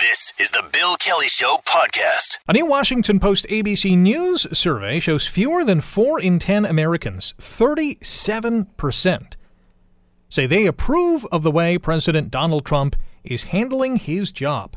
[0.00, 2.38] This is the Bill Kelly Show podcast.
[2.46, 9.32] A new Washington Post ABC News survey shows fewer than 4 in 10 Americans, 37%,
[10.28, 14.76] say they approve of the way President Donald Trump is handling his job.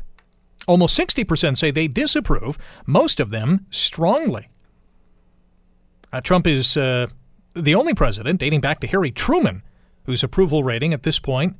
[0.66, 4.48] Almost 60% say they disapprove, most of them strongly.
[6.12, 7.06] Uh, Trump is uh,
[7.54, 9.62] the only president dating back to Harry Truman
[10.04, 11.56] whose approval rating at this point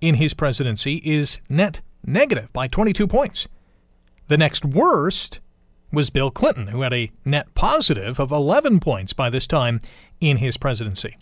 [0.00, 3.48] in his presidency is net negative by 22 points.
[4.28, 5.40] The next worst
[5.92, 9.80] was Bill Clinton, who had a net positive of 11 points by this time
[10.20, 11.16] in his presidency.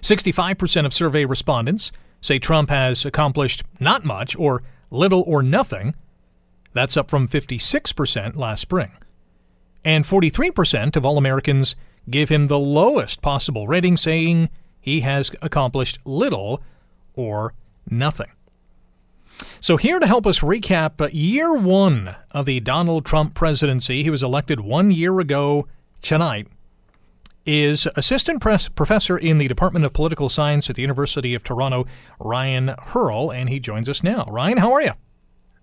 [0.00, 5.94] 65% of survey respondents say Trump has accomplished not much or little or nothing.
[6.72, 8.92] That's up from 56% last spring.
[9.84, 11.76] And 43% of all Americans
[12.08, 14.48] give him the lowest possible rating, saying
[14.80, 16.62] he has accomplished little
[17.14, 17.52] or
[17.90, 18.30] nothing.
[19.60, 24.10] So, here to help us recap uh, year one of the Donald Trump presidency, he
[24.10, 25.66] was elected one year ago
[26.02, 26.48] tonight,
[27.46, 31.86] is assistant professor in the Department of Political Science at the University of Toronto,
[32.18, 34.26] Ryan Hurl, and he joins us now.
[34.30, 34.92] Ryan, how are you?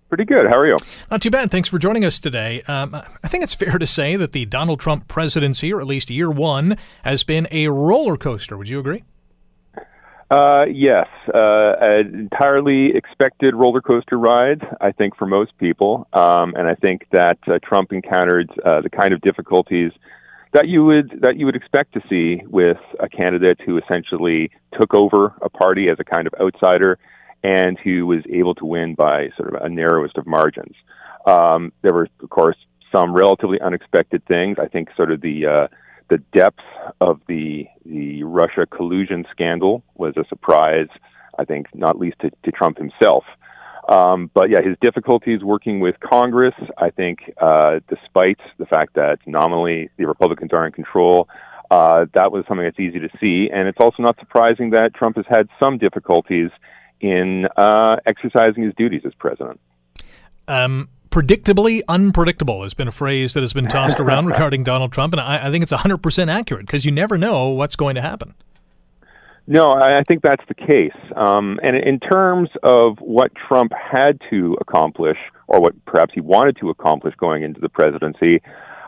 [0.08, 0.46] Pretty good.
[0.46, 0.76] How are you?
[1.10, 1.50] Not too bad.
[1.50, 2.62] Thanks for joining us today.
[2.68, 6.10] Um, I think it's fair to say that the Donald Trump presidency, or at least
[6.10, 8.58] year one, has been a roller coaster.
[8.58, 9.04] Would you agree?
[10.32, 16.08] Uh, yes, uh, an entirely expected roller coaster ride, I think, for most people.
[16.14, 19.92] Um, and I think that uh, Trump encountered uh, the kind of difficulties
[20.52, 24.94] that you would that you would expect to see with a candidate who essentially took
[24.94, 26.98] over a party as a kind of outsider
[27.44, 30.76] and who was able to win by sort of a narrowest of margins.
[31.26, 32.56] Um, there were, of course,
[32.90, 34.56] some relatively unexpected things.
[34.58, 35.68] I think sort of the uh,
[36.12, 36.60] the depth
[37.00, 40.88] of the the Russia collusion scandal was a surprise.
[41.38, 43.24] I think not least to, to Trump himself.
[43.88, 46.54] Um, but yeah, his difficulties working with Congress.
[46.76, 51.28] I think, uh, despite the fact that nominally the Republicans are in control,
[51.70, 53.48] uh, that was something that's easy to see.
[53.50, 56.50] And it's also not surprising that Trump has had some difficulties
[57.00, 59.58] in uh, exercising his duties as president.
[60.46, 65.12] Um, predictably unpredictable has been a phrase that has been tossed around regarding Donald Trump,
[65.12, 68.34] and I, I think it's 100% accurate because you never know what's going to happen.
[69.46, 70.96] No, I think that's the case.
[71.16, 75.18] Um, and in terms of what Trump had to accomplish,
[75.48, 78.40] or what perhaps he wanted to accomplish going into the presidency,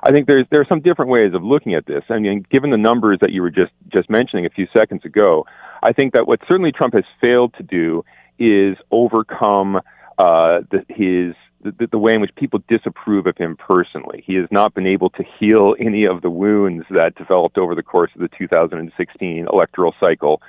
[0.05, 2.05] I think there's there are some different ways of looking at this.
[2.09, 5.45] I mean, given the numbers that you were just just mentioning a few seconds ago,
[5.83, 8.05] I think that what certainly Trump has failed to do
[8.39, 9.77] is overcome
[10.19, 14.23] uh, the, his the, the, way in which people disapprove of him personally.
[14.27, 17.83] He has not been able to heal any of the wounds that developed over the
[17.83, 20.43] course of the 2016 electoral cycle.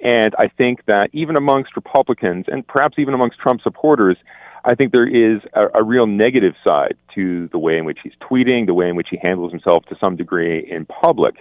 [0.00, 4.16] And I think that even amongst Republicans and perhaps even amongst Trump supporters,
[4.64, 8.12] I think there is a, a real negative side to the way in which he's
[8.20, 11.34] tweeting, the way in which he handles himself to some degree in public.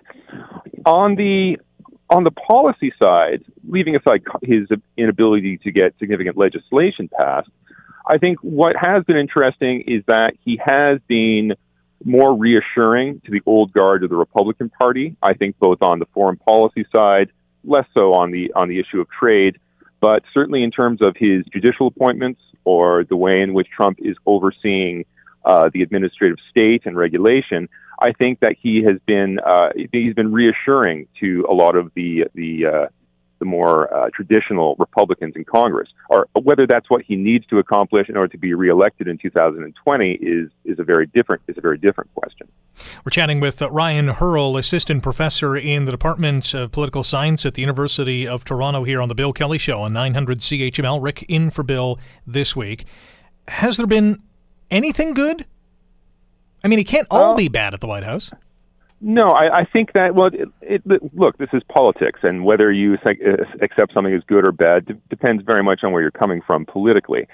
[0.86, 1.58] On the
[2.10, 4.68] on the policy side, leaving aside his
[4.98, 7.50] inability to get significant legislation passed,
[8.08, 11.54] I think what has been interesting is that he has been
[12.04, 15.16] more reassuring to the old guard of the Republican Party.
[15.22, 17.32] I think both on the foreign policy side,
[17.64, 19.60] less so on the on the issue of trade,
[20.00, 24.16] but certainly in terms of his judicial appointments or the way in which Trump is
[24.26, 25.06] overseeing
[25.46, 27.68] uh, the administrative state and regulation.
[28.00, 32.26] I think that he has been uh, he's been reassuring to a lot of the
[32.34, 32.88] the uh,
[33.42, 35.90] the more uh, traditional Republicans in Congress.
[36.10, 40.12] Or whether that's what he needs to accomplish in order to be reelected in 2020
[40.12, 42.48] is is a very different is a very different question.
[43.04, 47.56] We're chatting with uh, Ryan Hurl, assistant professor in the Department of Political Science at
[47.56, 51.02] the University of Toronto, here on the Bill Kelly Show on 900 CHML.
[51.02, 52.86] Rick in for Bill this week.
[53.48, 54.22] Has there been
[54.70, 55.48] anything good?
[56.64, 58.30] I mean, it can't all be bad at the White House.
[59.04, 62.98] No, I, I think that well, it, it, look, this is politics, and whether you
[63.04, 63.10] uh,
[63.62, 67.28] accept something as good or bad depends very much on where you're coming from politically.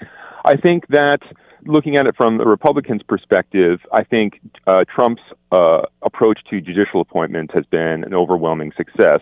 [0.46, 1.18] I think that
[1.66, 5.20] looking at it from the Republicans' perspective, I think uh, Trump's
[5.52, 9.20] uh, approach to judicial appointments has been an overwhelming success.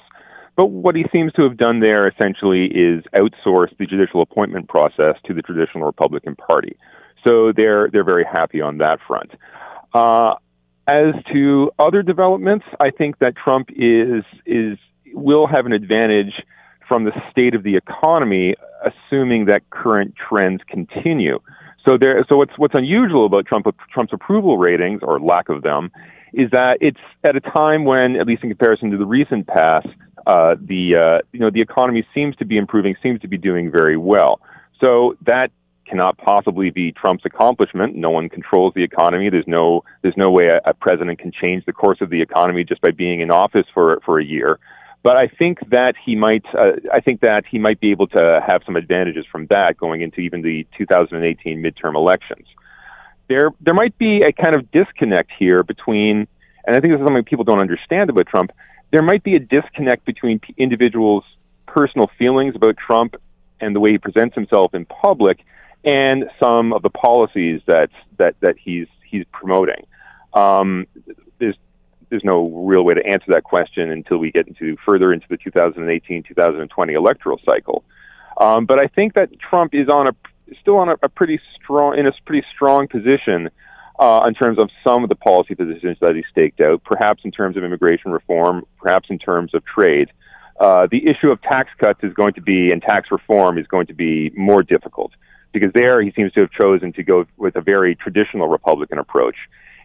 [0.57, 5.17] But what he seems to have done there essentially is outsource the judicial appointment process
[5.27, 6.77] to the traditional Republican Party.
[7.27, 9.33] So they're they're very happy on that front.
[9.93, 10.35] Uh,
[10.87, 14.79] as to other developments, I think that Trump is is
[15.13, 16.33] will have an advantage
[16.87, 18.55] from the state of the economy,
[18.85, 21.41] assuming that current trends continue.
[21.87, 25.91] So there, so what's what's unusual about Trump Trump's approval ratings or lack of them
[26.33, 29.87] is that it's at a time when, at least in comparison to the recent past,
[30.27, 33.71] uh, the uh, you know the economy seems to be improving, seems to be doing
[33.71, 34.41] very well.
[34.83, 35.51] So that
[35.89, 37.95] cannot possibly be Trump's accomplishment.
[37.95, 39.31] No one controls the economy.
[39.31, 42.65] There's no there's no way a, a president can change the course of the economy
[42.65, 44.59] just by being in office for for a year.
[45.03, 48.41] But I think that he might uh, I think that he might be able to
[48.47, 52.47] have some advantages from that going into even the 2018 midterm elections.
[53.29, 56.27] There there might be a kind of disconnect here between
[56.67, 58.51] and I think this is something people don't understand about Trump.
[58.91, 61.25] There might be a disconnect between individuals'
[61.67, 63.15] personal feelings about Trump
[63.61, 65.39] and the way he presents himself in public,
[65.87, 67.89] and some of the policies that
[68.19, 69.87] that that he's he's promoting.
[70.35, 70.87] Um,
[71.39, 71.55] there's
[72.11, 75.39] there's no real way to answer that question until we get into further into the
[75.39, 77.85] 2018-2020 electoral cycle.
[78.39, 80.13] Um, but I think that Trump is on a
[80.61, 83.49] still on a, a pretty strong in a pretty strong position
[83.99, 87.31] uh, in terms of some of the policy positions that he staked out, perhaps in
[87.31, 90.11] terms of immigration reform, perhaps in terms of trade.
[90.59, 93.87] Uh, the issue of tax cuts is going to be, and tax reform is going
[93.87, 95.13] to be more difficult
[95.59, 99.37] because there he seems to have chosen to go with a very traditional Republican approach.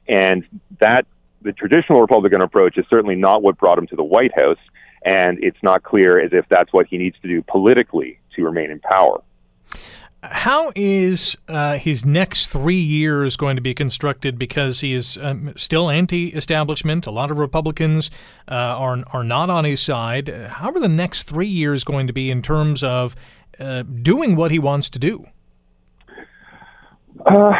[0.07, 0.43] And
[0.79, 1.05] that,
[1.41, 4.59] the traditional Republican approach is certainly not what brought him to the White House,
[5.03, 8.69] and it's not clear as if that's what he needs to do politically to remain
[8.69, 9.21] in power.
[10.23, 14.37] How is uh, his next three years going to be constructed?
[14.37, 17.07] Because he is um, still anti-establishment.
[17.07, 18.11] A lot of Republicans
[18.47, 20.27] uh, are are not on his side.
[20.27, 23.15] How are the next three years going to be in terms of
[23.59, 25.25] uh, doing what he wants to do?
[27.25, 27.53] Uh,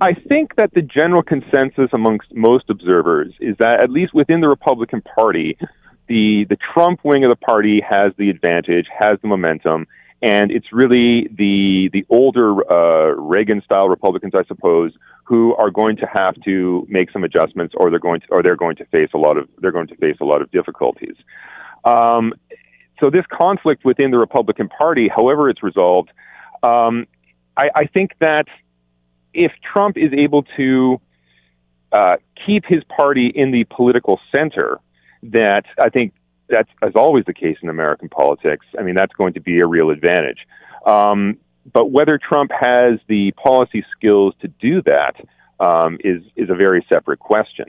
[0.00, 4.48] I think that the general consensus amongst most observers is that at least within the
[4.48, 5.58] Republican Party,
[6.08, 9.86] the the Trump wing of the party has the advantage, has the momentum
[10.22, 14.92] and it's really the the older uh, Reagan style Republicans, I suppose,
[15.24, 18.56] who are going to have to make some adjustments, or they're going to or they're
[18.56, 21.16] going to face a lot of they're going to face a lot of difficulties.
[21.84, 22.34] Um,
[23.02, 26.10] so this conflict within the Republican Party, however it's resolved,
[26.62, 27.06] um,
[27.56, 28.44] I, I, think that
[29.32, 31.00] if Trump is able to
[31.92, 32.16] uh,
[32.46, 34.78] keep his party in the political center,
[35.22, 36.12] that I think
[36.48, 38.66] that's as always the case in American politics.
[38.78, 40.46] I mean, that's going to be a real advantage.
[40.86, 41.38] Um,
[41.72, 45.14] but whether Trump has the policy skills to do that
[45.60, 47.66] um, is is a very separate question.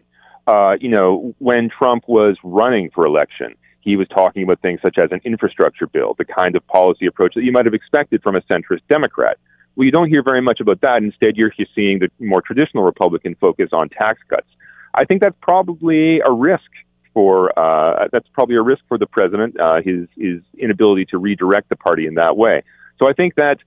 [0.48, 4.98] Uh, you know, when Trump was running for election, he was talking about things such
[4.98, 8.36] as an infrastructure bill, the kind of policy approach that you might have expected from
[8.36, 9.38] a centrist Democrat.
[9.76, 10.98] Well, you don't hear very much about that.
[11.04, 14.48] Instead, you're seeing the more traditional Republican focus on tax cuts.
[14.94, 16.70] I think that's probably a risk
[17.14, 21.70] for uh, that's probably a risk for the president, uh, his his inability to redirect
[21.70, 22.64] the party in that way.
[23.00, 23.58] So I think that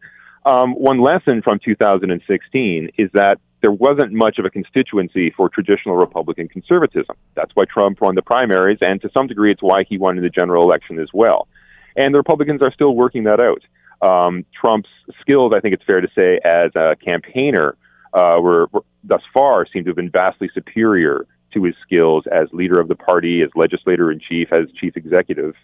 [0.45, 5.97] um, one lesson from 2016 is that there wasn't much of a constituency for traditional
[5.97, 7.17] Republican conservatism.
[7.35, 10.23] That's why Trump won the primaries, and to some degree, it's why he won in
[10.23, 11.49] the general election as well.
[11.97, 13.63] And the Republicans are still working that out.
[14.03, 14.89] Um, Trump's
[15.21, 17.77] skills, I think it's fair to say, as a campaigner,
[18.13, 22.49] uh, were, were thus far seem to have been vastly superior to his skills as
[22.53, 25.55] leader of the party, as legislator in chief, as chief executive.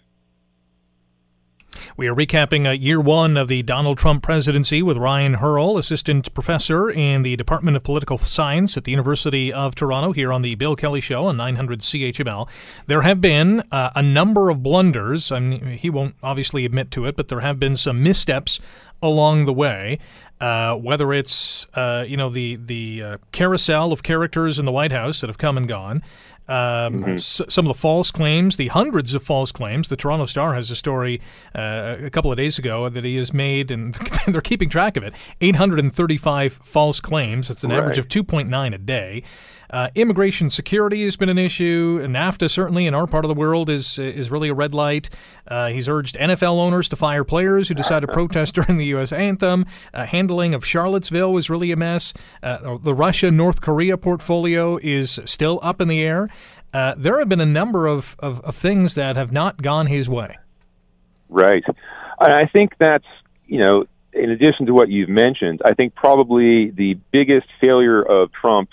[1.97, 6.33] We are recapping uh, year one of the Donald Trump presidency with Ryan Hurl, assistant
[6.33, 10.55] professor in the Department of Political Science at the University of Toronto, here on the
[10.55, 12.47] Bill Kelly Show on 900 CHML.
[12.87, 15.33] There have been uh, a number of blunders.
[15.33, 18.61] I mean, he won't obviously admit to it, but there have been some missteps
[19.01, 19.99] along the way.
[20.41, 24.91] Uh, whether it's uh, you know the the uh, carousel of characters in the White
[24.91, 26.01] House that have come and gone,
[26.47, 26.55] um,
[27.03, 27.13] mm-hmm.
[27.13, 29.87] s- some of the false claims, the hundreds of false claims.
[29.87, 31.21] The Toronto Star has a story
[31.55, 33.93] uh, a couple of days ago that he has made, and
[34.27, 35.13] they're keeping track of it.
[35.41, 37.49] 835 false claims.
[37.49, 37.77] It's an right.
[37.77, 39.23] average of 2.9 a day.
[39.71, 42.05] Uh, immigration security has been an issue.
[42.05, 45.09] NAFTA certainly in our part of the world is is really a red light.
[45.47, 49.13] Uh, he's urged NFL owners to fire players who decide to protest during the U.S.
[49.13, 49.65] anthem.
[49.93, 52.13] Uh, handling of Charlottesville was really a mess.
[52.43, 56.29] Uh, the Russia North Korea portfolio is still up in the air.
[56.73, 60.07] Uh, there have been a number of, of, of things that have not gone his
[60.07, 60.37] way.
[61.29, 61.63] Right.
[62.19, 63.05] I think that's,
[63.45, 68.31] you know, in addition to what you've mentioned, I think probably the biggest failure of
[68.31, 68.69] Trump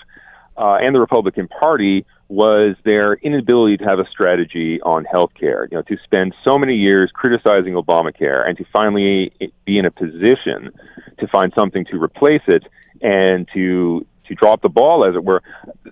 [0.59, 5.67] uh, and the Republican Party was their inability to have a strategy on health care.
[5.71, 9.31] You know, to spend so many years criticizing Obamacare and to finally
[9.65, 10.71] be in a position
[11.19, 12.63] to find something to replace it
[13.01, 15.41] and to to drop the ball, as it were.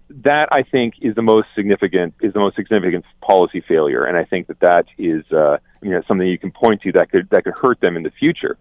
[0.10, 4.26] That I think is the most significant is the most significant policy failure, and I
[4.26, 7.46] think that that is uh, you know something you can point to that could that
[7.46, 8.58] could hurt them in the future.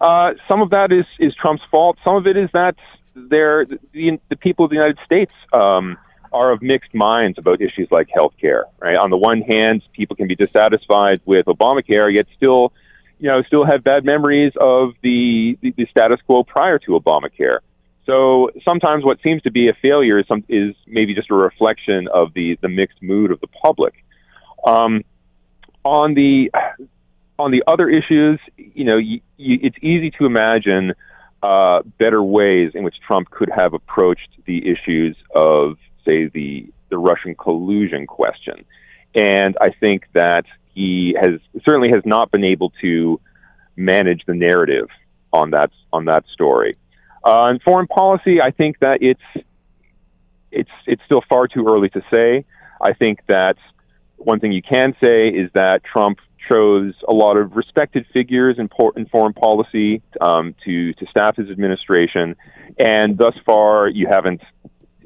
[0.00, 1.98] Uh, some of that is is Trump's fault.
[2.04, 2.76] Some of it is that
[3.28, 5.96] they're the, the people of the United States um,
[6.32, 8.64] are of mixed minds about issues like health care.
[8.80, 8.96] Right?
[8.96, 12.72] On the one hand, people can be dissatisfied with Obamacare, yet still
[13.18, 17.58] you know, still have bad memories of the, the, the status quo prior to Obamacare.
[18.06, 22.08] So sometimes what seems to be a failure is, some, is maybe just a reflection
[22.08, 23.94] of the, the mixed mood of the public.
[24.64, 25.02] Um,
[25.84, 26.50] on the
[27.38, 28.98] on the other issues, you know,
[29.38, 30.92] it's easy to imagine
[31.42, 36.98] uh, better ways in which Trump could have approached the issues of, say, the the
[36.98, 38.64] Russian collusion question.
[39.14, 43.20] And I think that he has certainly has not been able to
[43.76, 44.88] manage the narrative
[45.32, 46.76] on that on that story.
[47.24, 49.46] Uh, foreign policy, I think that it's
[50.50, 52.44] it's it's still far too early to say.
[52.80, 53.56] I think that
[54.16, 58.68] one thing you can say is that Trump chose a lot of respected figures in,
[58.68, 62.36] por- in foreign policy um, to to staff his administration,
[62.78, 64.40] and thus far you haven't.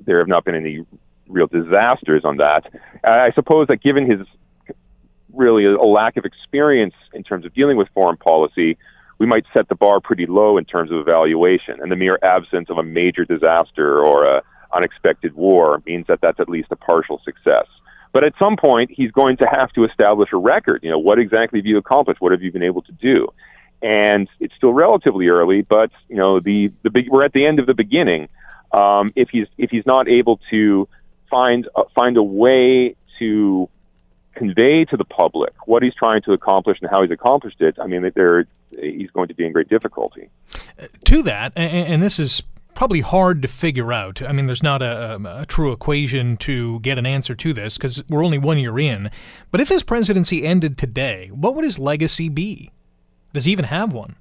[0.04, 0.84] There have not been any
[1.28, 2.62] real disasters on that.
[3.04, 4.26] I suppose that given his
[5.32, 8.76] really a lack of experience in terms of dealing with foreign policy,
[9.18, 11.80] we might set the bar pretty low in terms of evaluation.
[11.80, 14.42] And the mere absence of a major disaster or a
[14.75, 17.66] unexpected war means that that's at least a partial success.
[18.12, 20.83] But at some point, he's going to have to establish a record.
[20.83, 22.21] You know, what exactly have you accomplished?
[22.21, 23.28] What have you been able to do?
[23.81, 27.59] And it's still relatively early, but you know, the the big, we're at the end
[27.59, 28.28] of the beginning.
[28.71, 30.88] Um, if he's if he's not able to
[31.31, 33.69] find uh, find a way to
[34.35, 37.87] convey to the public what he's trying to accomplish and how he's accomplished it, I
[37.87, 40.31] mean, there he's going to be in great difficulty.
[41.04, 42.42] To that, and, and this is
[42.75, 44.23] probably hard to figure out.
[44.23, 48.02] I mean, there's not a, a true equation to get an answer to this because
[48.09, 49.11] we're only one year in.
[49.50, 52.71] But if his presidency ended today, what would his legacy be?
[53.33, 54.17] Does he even have one?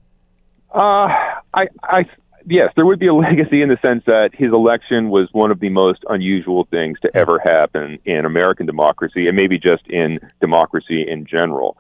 [0.74, 1.08] Uh,
[1.54, 2.06] I, I,
[2.46, 5.60] yes, there would be a legacy in the sense that his election was one of
[5.60, 11.06] the most unusual things to ever happen in American democracy, and maybe just in democracy
[11.08, 11.78] in general.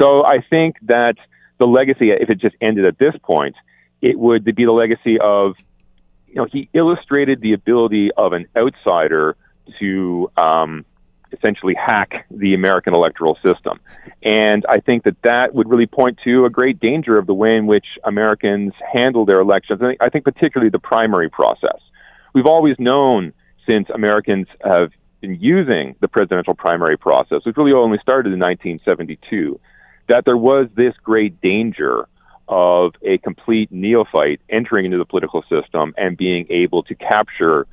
[0.00, 1.14] So I think that
[1.58, 3.54] the legacy, if it just ended at this point,
[4.00, 5.54] it would be the legacy of
[6.32, 9.36] you know, he illustrated the ability of an outsider
[9.78, 10.84] to um,
[11.30, 13.78] essentially hack the American electoral system.
[14.22, 17.54] And I think that that would really point to a great danger of the way
[17.54, 19.80] in which Americans handle their elections.
[19.82, 21.80] I think, I think particularly the primary process.
[22.34, 23.34] We've always known
[23.66, 29.60] since Americans have been using the presidential primary process, which really only started in 1972,
[30.08, 32.08] that there was this great danger
[32.52, 37.66] of a complete neophyte entering into the political system and being able to capture,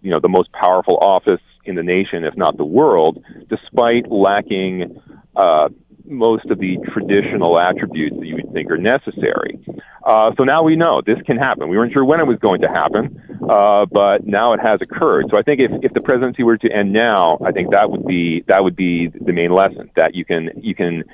[0.00, 4.98] you know, the most powerful office in the nation, if not the world, despite lacking
[5.36, 5.68] uh,
[6.06, 9.62] most of the traditional attributes that you would think are necessary.
[10.02, 11.68] Uh, so now we know this can happen.
[11.68, 15.26] We weren't sure when it was going to happen, uh, but now it has occurred.
[15.30, 18.06] So I think if, if the presidency were to end now, I think that would
[18.06, 21.04] be that would be the main lesson that you can you can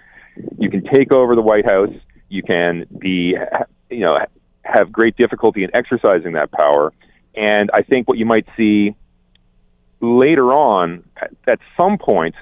[0.56, 1.90] you can take over the White House
[2.28, 3.36] you can be,
[3.90, 4.16] you know,
[4.62, 6.92] have great difficulty in exercising that power.
[7.34, 8.94] And I think what you might see
[10.00, 11.04] later on,
[11.46, 12.34] at some point,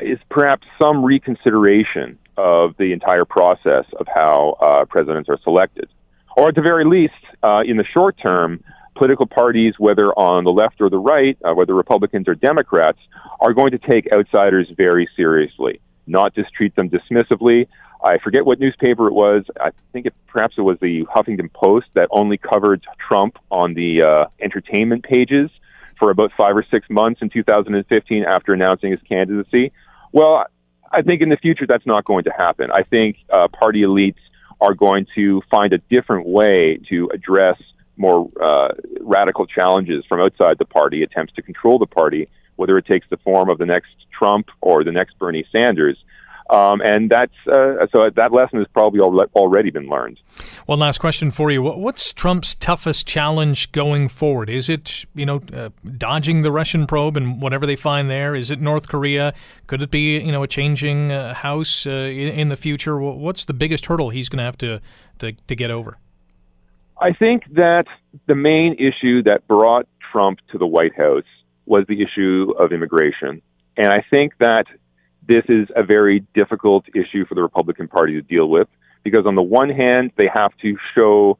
[0.00, 5.88] is perhaps some reconsideration of the entire process of how uh, presidents are selected.
[6.36, 8.62] Or at the very least, uh, in the short term,
[8.94, 12.98] political parties, whether on the left or the right, uh, whether Republicans or Democrats,
[13.40, 17.66] are going to take outsiders very seriously, not just treat them dismissively,
[18.02, 19.44] I forget what newspaper it was.
[19.60, 24.02] I think it, perhaps it was the Huffington Post that only covered Trump on the
[24.02, 25.50] uh, entertainment pages
[25.98, 29.72] for about five or six months in 2015 after announcing his candidacy.
[30.12, 30.44] Well,
[30.92, 32.70] I think in the future that's not going to happen.
[32.72, 34.18] I think uh, party elites
[34.60, 37.60] are going to find a different way to address
[37.96, 38.68] more uh,
[39.00, 43.16] radical challenges from outside the party, attempts to control the party, whether it takes the
[43.18, 45.96] form of the next Trump or the next Bernie Sanders.
[46.50, 50.18] Um, and that's uh, so that lesson has probably already been learned.
[50.64, 54.48] One last question for you: What's Trump's toughest challenge going forward?
[54.48, 58.34] Is it you know uh, dodging the Russian probe and whatever they find there?
[58.34, 59.34] Is it North Korea?
[59.66, 62.98] Could it be you know a changing uh, house uh, in, in, the future?
[62.98, 64.80] What's the biggest hurdle he's going to have to
[65.18, 65.98] to get over?
[66.98, 67.84] I think that
[68.26, 71.24] the main issue that brought Trump to the White House
[71.68, 73.42] was the issue of immigration,
[73.76, 74.66] and I think that
[75.26, 78.66] this is a very difficult issue for the Republican Party to deal with
[79.04, 81.38] because, on the one hand, they have to show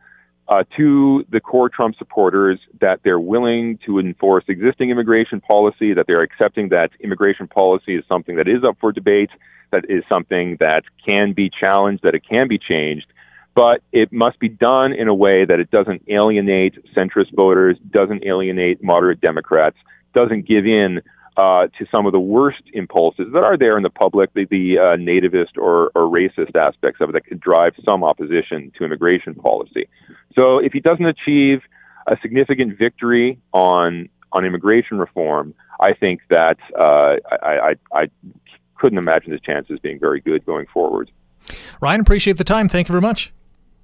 [0.48, 6.06] uh, to the core Trump supporters that they're willing to enforce existing immigration policy, that
[6.06, 9.30] they're accepting that immigration policy is something that is up for debate,
[9.72, 13.06] that is something that can be challenged, that it can be changed.
[13.54, 18.24] But it must be done in a way that it doesn't alienate centrist voters, doesn't
[18.24, 19.76] alienate moderate Democrats,
[20.18, 21.00] doesn't give in
[21.36, 24.76] uh, to some of the worst impulses that are there in the public, the, the
[24.76, 29.34] uh, nativist or, or racist aspects of it that could drive some opposition to immigration
[29.34, 29.88] policy.
[30.36, 31.60] So if he doesn't achieve
[32.08, 38.10] a significant victory on on immigration reform, I think that uh, I, I, I
[38.78, 41.10] couldn't imagine his chances being very good going forward.
[41.80, 42.68] Ryan, appreciate the time.
[42.68, 43.32] Thank you very much.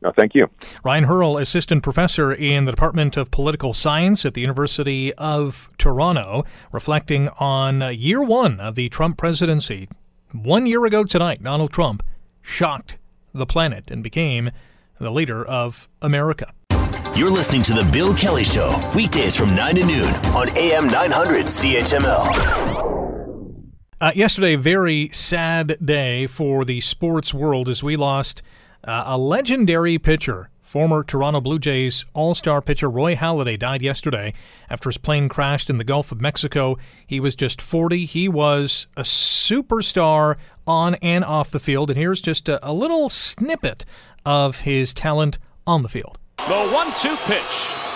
[0.04, 0.50] No, thank you.
[0.84, 6.44] Ryan Hurl, assistant professor in the Department of Political Science at the University of Toronto,
[6.72, 9.88] reflecting on year one of the Trump presidency.
[10.32, 12.02] One year ago tonight, Donald Trump
[12.42, 12.98] shocked
[13.32, 14.50] the planet and became
[15.00, 16.52] the leader of America.
[17.16, 21.46] You're listening to The Bill Kelly Show, weekdays from 9 to noon on AM 900
[21.46, 22.74] CHML.
[24.00, 28.42] Uh, yesterday, a very sad day for the sports world as we lost
[28.86, 34.34] uh, a legendary pitcher, former Toronto Blue Jays All Star pitcher Roy Halladay, died yesterday
[34.68, 36.76] after his plane crashed in the Gulf of Mexico.
[37.06, 38.04] He was just 40.
[38.04, 40.36] He was a superstar
[40.66, 41.90] on and off the field.
[41.90, 43.84] And here's just a, a little snippet
[44.24, 46.18] of his talent on the field.
[46.38, 47.93] The one two pitch.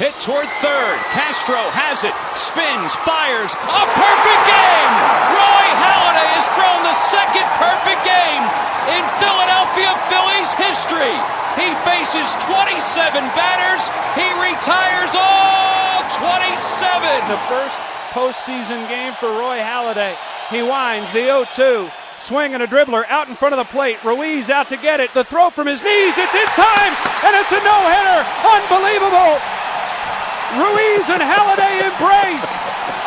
[0.00, 0.96] Hit toward third.
[1.12, 2.16] Castro has it.
[2.32, 3.52] Spins, fires.
[3.52, 4.94] A perfect game!
[5.36, 8.44] Roy Halladay has thrown the second perfect game
[8.88, 11.12] in Philadelphia Phillies history.
[11.60, 13.84] He faces 27 batters.
[14.16, 17.28] He retires all 27.
[17.28, 17.76] The first
[18.16, 20.16] postseason game for Roy Halladay.
[20.48, 21.92] He winds the 0 2.
[22.16, 24.02] Swing and a dribbler out in front of the plate.
[24.04, 25.12] Ruiz out to get it.
[25.12, 26.16] The throw from his knees.
[26.16, 26.92] It's in time,
[27.28, 28.20] and it's a no hitter.
[28.56, 29.36] Unbelievable.
[30.52, 32.50] Ruiz and Halladay embrace,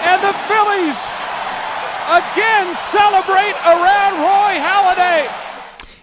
[0.01, 1.05] and the Phillies
[2.09, 5.45] again celebrate around Roy Halladay.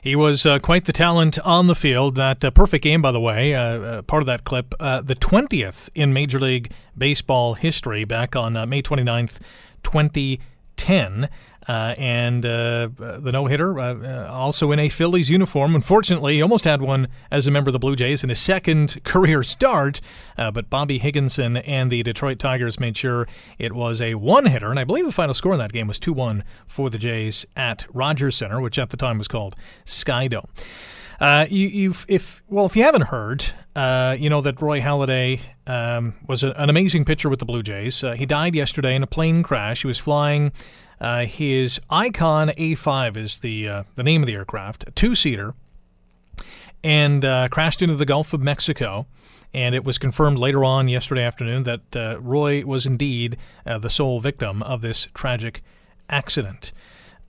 [0.01, 2.15] He was uh, quite the talent on the field.
[2.15, 5.17] That uh, perfect game, by the way, uh, uh part of that clip, uh, the
[5.17, 9.39] 20th in Major League Baseball history back on uh, May 29th,
[9.83, 11.29] 2010.
[11.69, 15.75] Uh, and uh, the no hitter, uh, uh, also in a Phillies uniform.
[15.75, 19.01] Unfortunately, he almost had one as a member of the Blue Jays in his second
[19.05, 20.01] career start,
[20.37, 23.29] uh, but Bobby Higginson and the Detroit Tigers made sure
[23.59, 24.71] it was a one hitter.
[24.71, 27.47] And I believe the final score in that game was 2 1 for the Jays
[27.57, 30.49] at Rogers Center, which at the time was called Skydome.
[31.21, 33.45] Uh, you, if well, if you haven't heard,
[33.77, 37.63] uh, you know that Roy Halladay um, was a, an amazing pitcher with the Blue
[37.63, 38.03] Jays.
[38.03, 39.83] Uh, he died yesterday in a plane crash.
[39.83, 40.51] He was flying
[41.03, 45.55] uh, his Icon A5 is the uh, the name of the aircraft, a two seater,
[46.85, 49.07] and uh, crashed into the Gulf of Mexico.
[49.53, 53.37] And it was confirmed later on yesterday afternoon that uh, Roy was indeed
[53.67, 55.63] uh, the sole victim of this tragic
[56.09, 56.73] accident.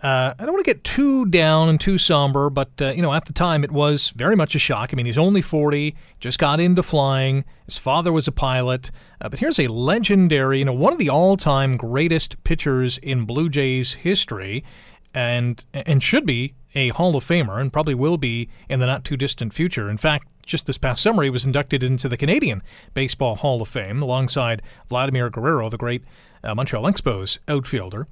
[0.03, 3.13] Uh, I don't want to get too down and too somber, but uh, you know,
[3.13, 4.89] at the time it was very much a shock.
[4.91, 7.45] I mean, he's only 40, just got into flying.
[7.67, 11.07] His father was a pilot, uh, but here's a legendary, you know, one of the
[11.07, 14.65] all-time greatest pitchers in Blue Jays history,
[15.13, 19.05] and and should be a Hall of Famer, and probably will be in the not
[19.05, 19.89] too distant future.
[19.89, 22.61] In fact, just this past summer, he was inducted into the Canadian
[22.93, 26.03] Baseball Hall of Fame alongside Vladimir Guerrero, the great
[26.43, 28.07] uh, Montreal Expos outfielder.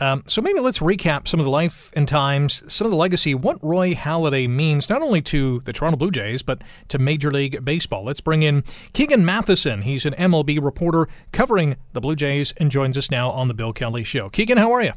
[0.00, 3.34] Um, so maybe let's recap some of the life and times, some of the legacy,
[3.34, 7.64] what Roy Halladay means not only to the Toronto Blue Jays but to Major League
[7.64, 8.04] Baseball.
[8.04, 9.82] Let's bring in Keegan Matheson.
[9.82, 13.72] He's an MLB reporter covering the Blue Jays and joins us now on the Bill
[13.72, 14.28] Kelly Show.
[14.28, 14.92] Keegan, how are you?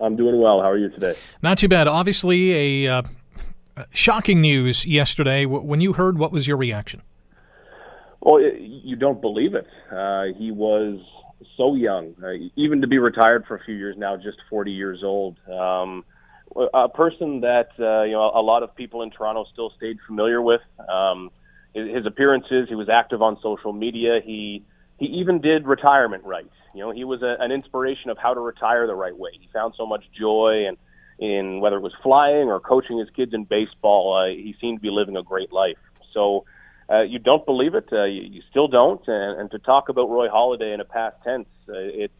[0.00, 0.60] I'm doing well.
[0.60, 1.16] How are you today?
[1.42, 1.88] Not too bad.
[1.88, 3.02] Obviously, a uh,
[3.90, 5.46] shocking news yesterday.
[5.46, 7.02] When you heard, what was your reaction?
[8.20, 9.66] Well, you don't believe it.
[9.90, 11.00] Uh, he was
[11.58, 15.02] so young, uh, even to be retired for a few years now, just 40 years
[15.04, 15.36] old.
[15.46, 16.04] Um,
[16.72, 20.40] a person that uh, you know a lot of people in Toronto still stayed familiar
[20.40, 20.62] with.
[20.88, 21.30] Um,
[21.74, 24.20] his, appearances, he was active on social media.
[24.24, 24.64] He
[24.98, 26.50] he even did retirement right.
[26.74, 29.30] You know, he was a, an inspiration of how to retire the right way.
[29.38, 30.76] He found so much joy and
[31.18, 34.16] in whether it was flying or coaching his kids in baseball.
[34.16, 35.76] Uh, he seemed to be living a great life.
[36.14, 36.44] So
[36.90, 37.88] uh, you don't believe it.
[37.92, 39.02] Uh, you, you still don't.
[39.06, 42.14] And, and to talk about Roy Halladay in a past tense, uh, it's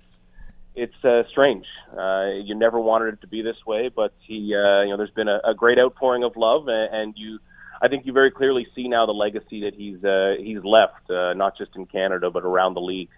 [0.75, 1.67] it's uh, strange.
[1.93, 5.11] Uh, you never wanted it to be this way, but he, uh, you know, there's
[5.11, 7.41] been a, a great outpouring of love, and, and you,
[7.83, 11.33] I think you very clearly see now the legacy that he's uh, he's left, uh,
[11.35, 13.09] not just in Canada but around the league.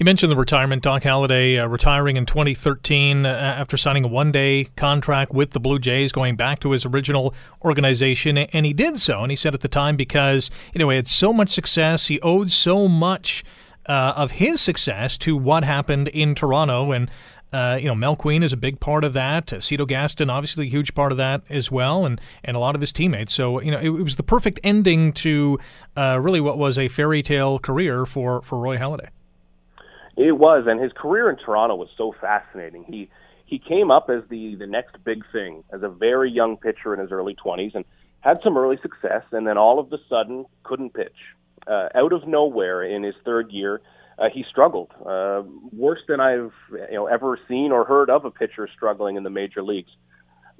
[0.00, 0.82] You mentioned the retirement.
[0.82, 5.60] Doc Halladay uh, retiring in 2013 uh, after signing a one day contract with the
[5.60, 8.38] Blue Jays, going back to his original organization.
[8.38, 11.06] And he did so, and he said at the time, because you know, he had
[11.06, 13.44] so much success, he owed so much
[13.90, 16.92] uh, of his success to what happened in Toronto.
[16.92, 17.10] And
[17.52, 19.52] uh, you know, Mel Queen is a big part of that.
[19.52, 22.74] Uh, Cito Gaston, obviously, a huge part of that as well, and, and a lot
[22.74, 23.34] of his teammates.
[23.34, 25.58] So, you know, it, it was the perfect ending to
[25.94, 29.08] uh, really what was a fairy tale career for, for Roy Halladay
[30.20, 32.84] It was, and his career in Toronto was so fascinating.
[32.84, 33.08] He
[33.46, 37.00] he came up as the the next big thing as a very young pitcher in
[37.00, 37.86] his early 20s and
[38.20, 41.16] had some early success, and then all of a sudden couldn't pitch.
[41.66, 43.80] Uh, out of nowhere in his third year,
[44.18, 48.30] uh, he struggled uh, worse than I've you know ever seen or heard of a
[48.30, 49.90] pitcher struggling in the major leagues.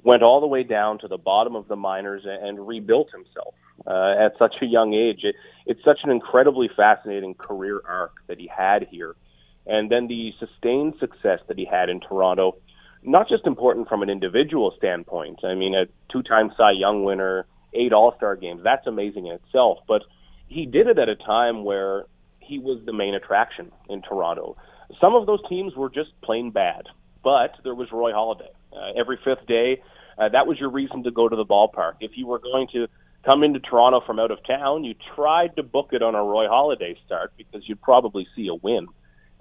[0.01, 3.53] Went all the way down to the bottom of the minors and, rebuilt himself
[3.85, 5.19] uh, at such a young age.
[5.21, 5.35] It,
[5.67, 9.15] it's such an incredibly fascinating career arc that he had here,
[9.65, 12.57] and then the sustained success that he had in Toronto.
[13.03, 15.39] Not just important from an individual standpoint.
[15.43, 18.61] I mean, a two-time Cy Young winner, eight All-Star games.
[18.63, 20.03] That's amazing in itself, but
[20.47, 22.05] he did it at a time where
[22.39, 24.57] he was the main attraction in Toronto.
[24.99, 26.87] Some of those teams were just plain bad,
[27.23, 28.49] but there was Roy Halladay.
[28.73, 29.81] Uh, every fifth day,
[30.17, 31.93] uh, that was your reason to go to the ballpark.
[32.01, 32.87] If you were going to
[33.23, 36.47] come into Toronto from out of town, you tried to book it on a Roy
[36.47, 38.87] Halladay start because you'd probably see a win.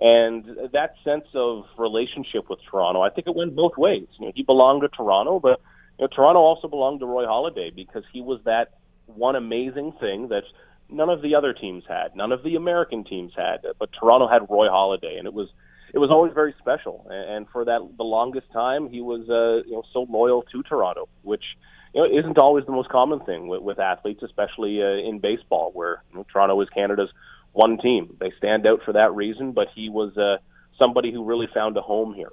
[0.00, 4.06] And that sense of relationship with Toronto, I think it went both ways.
[4.18, 5.60] You know, he belonged to Toronto, but
[5.98, 10.28] you know, Toronto also belonged to Roy Halladay because he was that one amazing thing
[10.28, 10.44] that
[10.88, 14.48] none of the other teams had, none of the American teams had, but Toronto had
[14.48, 15.48] Roy Halladay, and it was
[15.92, 17.06] it was always very special.
[17.10, 21.08] And for that the longest time, he was uh, you know so loyal to Toronto,
[21.22, 21.44] which
[21.94, 25.72] you know isn't always the most common thing with, with athletes, especially uh, in baseball,
[25.74, 27.10] where you know, Toronto is Canada's
[27.52, 28.16] one team.
[28.20, 30.38] They stand out for that reason, but he was uh,
[30.78, 32.32] somebody who really found a home here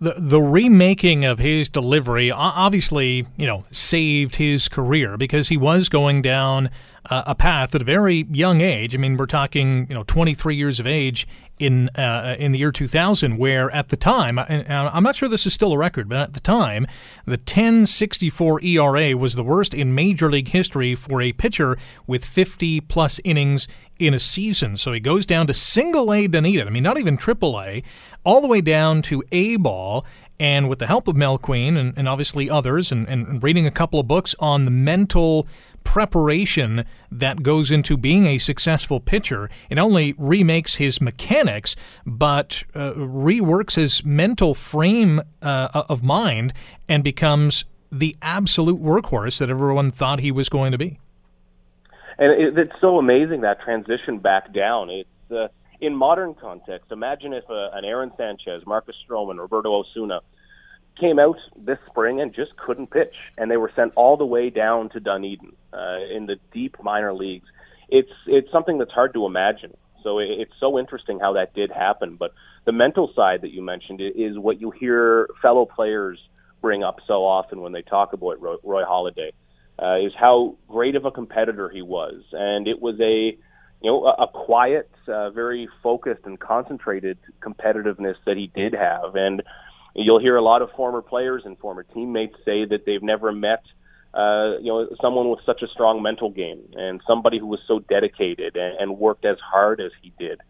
[0.00, 5.88] the the remaking of his delivery obviously you know saved his career because he was
[5.88, 6.70] going down
[7.10, 8.94] uh, a path at a very young age.
[8.94, 11.26] I mean, we're talking you know 23 years of age
[11.58, 15.46] in uh, in the year 2000, where at the time, and I'm not sure this
[15.46, 16.86] is still a record, but at the time,
[17.26, 22.80] the 10.64 ERA was the worst in Major League history for a pitcher with 50
[22.82, 23.68] plus innings
[23.98, 24.76] in a season.
[24.76, 26.66] So he goes down to single A Dunedin.
[26.66, 27.82] I mean, not even triple A,
[28.24, 30.04] all the way down to A ball.
[30.40, 33.72] And with the help of Mel Queen and, and obviously others, and, and reading a
[33.72, 35.48] couple of books on the mental
[35.88, 39.48] preparation that goes into being a successful pitcher.
[39.70, 46.52] It only remakes his mechanics, but uh, reworks his mental frame uh, of mind
[46.90, 50.98] and becomes the absolute workhorse that everyone thought he was going to be.
[52.18, 54.90] And it, it's so amazing that transition back down.
[54.90, 55.48] It's uh,
[55.80, 56.92] in modern context.
[56.92, 60.20] Imagine if uh, an Aaron Sanchez, Marcus Stroman, Roberto Osuna
[60.98, 64.50] came out this spring and just couldn't pitch, and they were sent all the way
[64.50, 67.46] down to Dunedin uh, in the deep minor leagues.
[67.88, 69.76] It's it's something that's hard to imagine.
[70.02, 72.16] So it, it's so interesting how that did happen.
[72.16, 72.32] But
[72.64, 76.18] the mental side that you mentioned is what you hear fellow players
[76.60, 79.30] bring up so often when they talk about Roy, Halladay.
[79.80, 83.38] Uh, is how great of a competitor he was, and it was a
[83.80, 89.14] you know a, a quiet, uh, very focused and concentrated competitiveness that he did have,
[89.14, 89.40] and
[89.94, 93.62] You'll hear a lot of former players and former teammates say that they've never met
[94.14, 97.78] uh, you know, someone with such a strong mental game and somebody who was so
[97.78, 100.40] dedicated and, and worked as hard as he did.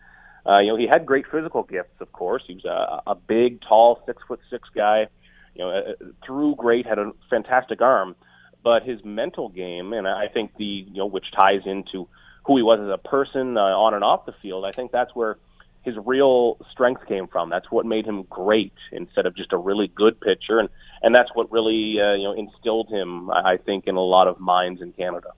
[0.47, 2.43] Uh, you know, he had great physical gifts, of course.
[2.47, 5.09] He was a, a big, tall, six foot six guy.
[5.55, 8.15] You know, uh, threw great, had a fantastic arm,
[8.63, 12.09] but his mental game, and I think the you know, which ties into
[12.45, 14.65] who he was as a person uh, on and off the field.
[14.65, 15.37] I think that's where
[15.83, 17.51] his real strength came from.
[17.51, 20.69] That's what made him great instead of just a really good pitcher, and
[21.03, 24.41] and that's what really uh, you know instilled him, I think, in a lot of
[24.41, 25.29] minds in Canada.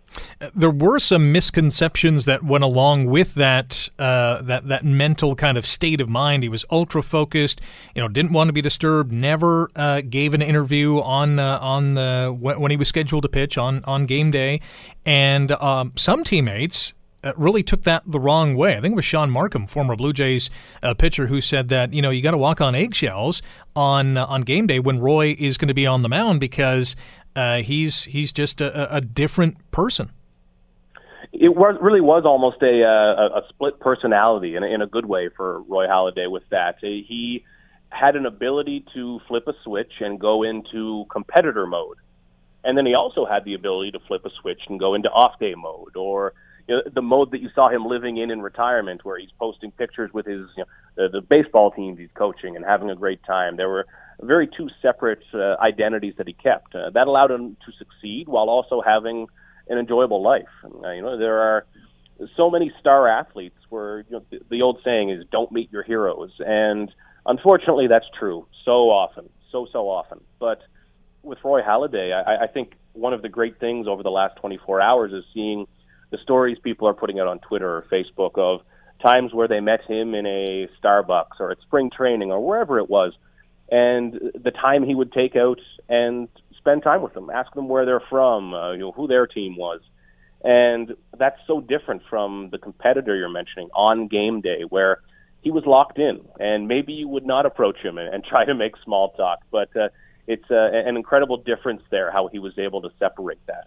[0.54, 5.66] There were some misconceptions that went along with that uh, that that mental kind of
[5.66, 6.42] state of mind.
[6.42, 7.60] He was ultra focused,
[7.94, 9.12] you know, didn't want to be disturbed.
[9.12, 13.58] Never uh, gave an interview on uh, on the when he was scheduled to pitch
[13.58, 14.60] on on game day,
[15.04, 16.94] and um, some teammates
[17.36, 18.76] really took that the wrong way.
[18.76, 20.50] I think it was Shaun Marcum, former Blue Jays
[20.82, 23.42] uh, pitcher, who said that you know you got to walk on eggshells
[23.76, 26.96] on uh, on game day when Roy is going to be on the mound because
[27.36, 30.10] uh, he's he's just a, a, different person.
[31.32, 34.86] It was really was almost a uh, a, a split personality in a, in a
[34.86, 36.76] good way for Roy Halladay with that.
[36.80, 37.44] He
[37.90, 41.98] had an ability to flip a switch and go into competitor mode.
[42.62, 45.38] And then he also had the ability to flip a switch and go into off
[45.38, 46.34] day mode or
[46.70, 49.72] you know, the mode that you saw him living in in retirement, where he's posting
[49.72, 53.20] pictures with his you know, the, the baseball teams he's coaching and having a great
[53.24, 53.56] time.
[53.56, 53.86] There were
[54.22, 56.76] very two separate uh, identities that he kept.
[56.76, 59.26] Uh, that allowed him to succeed while also having
[59.68, 60.46] an enjoyable life.
[60.64, 61.66] Uh, you know, there are
[62.36, 65.82] so many star athletes where you know, the, the old saying is "Don't meet your
[65.82, 66.88] heroes," and
[67.26, 70.20] unfortunately, that's true so often, so so often.
[70.38, 70.62] But
[71.24, 74.80] with Roy Halladay, I, I think one of the great things over the last 24
[74.80, 75.66] hours is seeing
[76.10, 78.60] the stories people are putting out on Twitter or Facebook of
[79.02, 82.90] times where they met him in a Starbucks or at spring training or wherever it
[82.90, 83.12] was,
[83.70, 87.86] and the time he would take out and spend time with them, ask them where
[87.86, 89.80] they're from, uh, you know, who their team was.
[90.42, 95.00] And that's so different from the competitor you're mentioning on game day, where
[95.42, 98.54] he was locked in, and maybe you would not approach him and, and try to
[98.54, 99.40] make small talk.
[99.50, 99.88] But uh,
[100.26, 103.66] it's uh, an incredible difference there how he was able to separate that.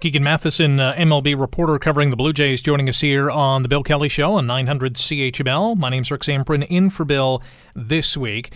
[0.00, 3.82] Keegan Matheson, uh, MLB reporter covering the Blue Jays, joining us here on the Bill
[3.82, 5.76] Kelly Show on 900 CHML.
[5.76, 7.42] My name's Rick Zamperin, in for Bill
[7.74, 8.52] this week.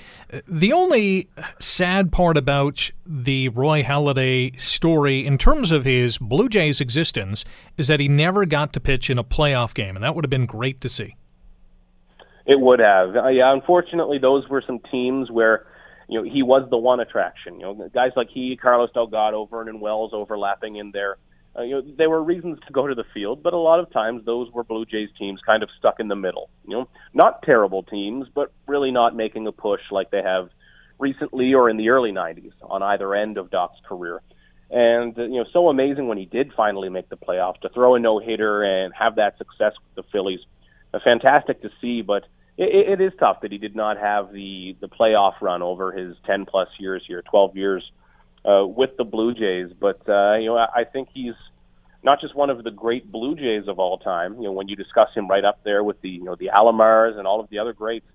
[0.47, 6.81] The only sad part about the Roy Halladay story, in terms of his Blue Jays
[6.81, 7.45] existence,
[7.77, 10.31] is that he never got to pitch in a playoff game, and that would have
[10.31, 11.17] been great to see.
[12.47, 13.15] It would have.
[13.17, 15.67] Uh, yeah, unfortunately, those were some teams where
[16.11, 17.61] you know, he was the one attraction.
[17.61, 21.19] You know, guys like he, Carlos Delgado, Vernon Wells overlapping in there.
[21.57, 23.93] Uh, you know, there were reasons to go to the field, but a lot of
[23.93, 26.51] times those were Blue Jays teams kind of stuck in the middle.
[26.67, 30.51] You know, not terrible teams, but really not making a push like they have
[30.99, 34.21] recently or in the early '90s on either end of Doc's career.
[34.69, 37.95] And uh, you know, so amazing when he did finally make the playoffs to throw
[37.95, 40.41] a no hitter and have that success with the Phillies.
[40.93, 42.27] Uh, fantastic to see, but
[42.61, 46.15] it, it is tough that he did not have the the playoff run over his
[46.27, 47.91] 10 plus years here, 12 years
[48.45, 49.73] uh, with the Blue Jays.
[49.79, 51.35] But uh, you know, I, I think he's
[52.03, 54.37] not just one of the great Blue Jays of all time.
[54.37, 57.19] You know, when you discuss him right up there with the you know the Alomars
[57.19, 58.07] and all of the other greats.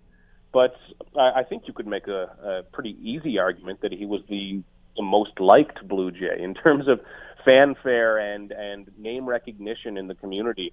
[0.53, 0.75] But
[1.17, 4.63] I, I think you could make a, a pretty easy argument that he was the,
[4.95, 7.01] the most liked Blue Jay in terms of
[7.43, 10.71] fanfare and and name recognition in the community.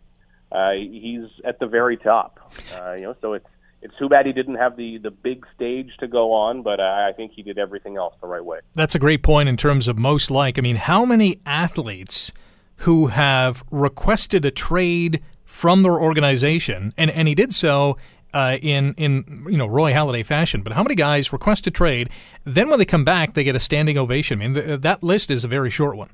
[0.52, 2.38] Uh, he's at the very top.
[2.76, 3.46] Uh, you know, so it's
[3.82, 7.10] it's too bad he didn't have the the big stage to go on, but I,
[7.10, 8.60] I think he did everything else the right way.
[8.74, 10.58] That's a great point in terms of most like.
[10.58, 12.32] I mean, how many athletes
[12.76, 17.96] who have requested a trade from their organization, and and he did so
[18.32, 20.62] uh, in in you know Roy Halladay fashion.
[20.62, 22.08] But how many guys request a trade,
[22.44, 24.40] then when they come back, they get a standing ovation?
[24.40, 26.10] I mean, th- that list is a very short one.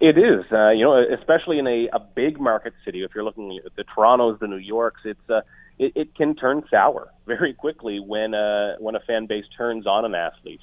[0.00, 3.04] It is, uh, you know, especially in a, a big market city.
[3.04, 5.42] If you're looking at the Toronto's, the New Yorks, it's uh,
[5.78, 10.04] it, it can turn sour very quickly when uh, when a fan base turns on
[10.04, 10.60] an athlete.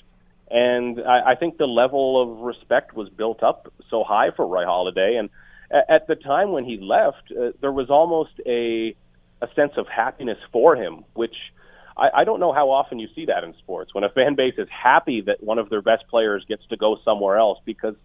[0.51, 4.63] And I, I think the level of respect was built up so high for Roy
[4.63, 5.19] Halladay.
[5.19, 5.29] And
[5.71, 8.95] at the time when he left, uh, there was almost a
[9.41, 11.35] a sense of happiness for him, which
[11.95, 13.93] I, I don't know how often you see that in sports.
[13.93, 16.97] When a fan base is happy that one of their best players gets to go
[17.05, 17.95] somewhere else because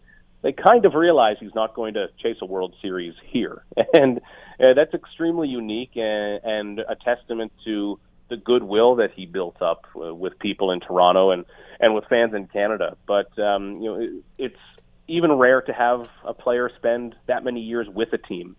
[0.45, 4.19] they kind of realize he's not going to chase a World Series here, and
[4.61, 9.87] uh, that's extremely unique and, and a testament to the goodwill that he built up
[9.97, 11.47] uh, with people in Toronto and
[11.81, 12.97] and with fans in Canada.
[13.07, 14.61] But um, you know, it, it's
[15.09, 18.55] even rare to have a player spend that many years with a team.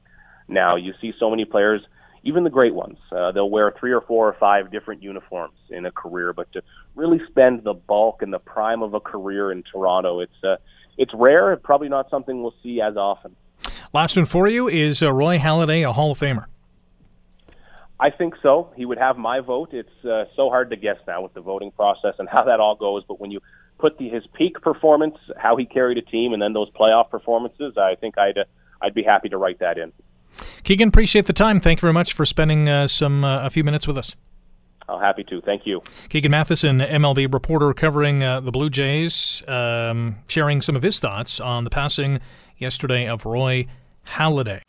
[0.48, 1.82] Now you see so many players,
[2.24, 5.86] even the great ones, uh, they'll wear three or four or five different uniforms in
[5.86, 6.64] a career, but to
[6.96, 10.56] really spend the bulk and the prime of a career in Toronto, it's uh,
[10.98, 11.52] it's rare.
[11.52, 13.36] and Probably not something we'll see as often.
[13.94, 16.46] Last one for you is uh, Roy Halladay a Hall of Famer?
[18.00, 18.72] I think so.
[18.76, 19.70] He would have my vote.
[19.74, 22.76] It's uh, so hard to guess now with the voting process and how that all
[22.76, 23.04] goes.
[23.08, 23.40] But when you
[23.78, 27.78] put the, his peak performance, how he carried a team, and then those playoff performances,
[27.78, 28.44] I think I'd uh,
[28.82, 29.94] I'd be happy to write that in.
[30.64, 31.62] Keegan, appreciate the time.
[31.62, 34.16] Thank you very much for spending uh, some uh, a few minutes with us.
[34.88, 35.42] I'm happy to.
[35.42, 35.82] Thank you.
[36.10, 41.40] Keegan Matheson, MLB reporter covering uh, the Blue Jays, um, sharing some of his thoughts
[41.40, 42.20] on the passing
[42.58, 43.68] yesterday of Roy
[44.06, 44.62] Halladay.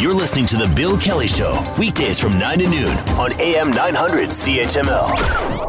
[0.00, 4.30] You're listening to The Bill Kelly Show, weekdays from 9 to noon on AM 900
[4.30, 5.60] CHML.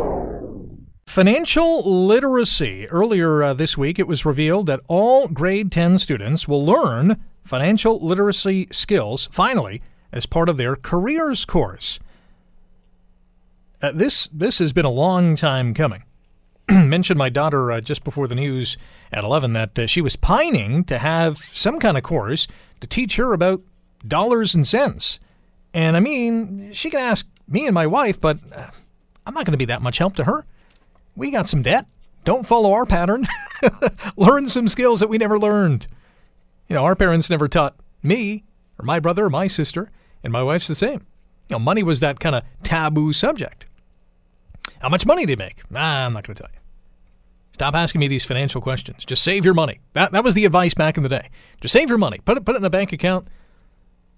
[1.05, 2.87] Financial literacy.
[2.87, 7.99] Earlier uh, this week, it was revealed that all grade 10 students will learn financial
[7.99, 9.81] literacy skills, finally,
[10.13, 11.99] as part of their careers course.
[13.81, 16.03] Uh, this this has been a long time coming.
[16.69, 18.77] Mentioned my daughter uh, just before the news
[19.11, 22.47] at 11 that uh, she was pining to have some kind of course
[22.79, 23.61] to teach her about
[24.07, 25.19] dollars and cents.
[25.73, 28.67] And I mean, she can ask me and my wife, but uh,
[29.25, 30.45] I'm not going to be that much help to her.
[31.15, 31.87] We got some debt.
[32.23, 33.27] Don't follow our pattern.
[34.15, 35.87] Learn some skills that we never learned.
[36.69, 38.43] You know, our parents never taught me
[38.77, 39.89] or my brother or my sister,
[40.23, 41.05] and my wife's the same.
[41.49, 43.65] You know, money was that kind of taboo subject.
[44.81, 45.61] How much money do you make?
[45.69, 46.59] Nah, I'm not going to tell you.
[47.53, 49.05] Stop asking me these financial questions.
[49.05, 49.79] Just save your money.
[49.93, 51.29] That, that was the advice back in the day.
[51.59, 52.19] Just save your money.
[52.25, 53.27] Put it, put it in a bank account.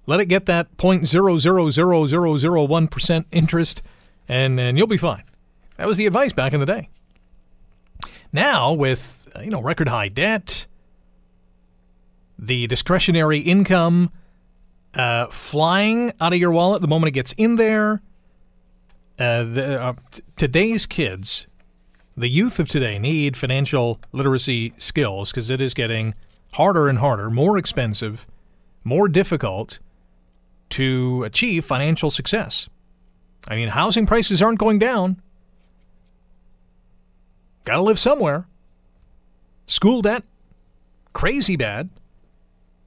[0.05, 3.81] Let it get that 0.00001% interest,
[4.27, 5.23] and, and you'll be fine.
[5.77, 6.89] That was the advice back in the day.
[8.31, 10.67] Now, with you know record high debt,
[12.37, 14.11] the discretionary income
[14.93, 18.01] uh, flying out of your wallet the moment it gets in there.
[19.19, 19.93] Uh, the, uh,
[20.37, 21.45] today's kids,
[22.17, 26.15] the youth of today, need financial literacy skills because it is getting
[26.53, 28.25] harder and harder, more expensive,
[28.83, 29.79] more difficult
[30.69, 32.69] to achieve financial success.
[33.47, 35.21] I mean, housing prices aren't going down.
[37.65, 38.47] Got to live somewhere.
[39.67, 40.23] School debt,
[41.13, 41.89] crazy bad.